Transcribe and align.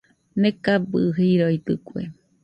Nekabɨ 0.41 0.99
jiroitɨkue. 1.15 2.01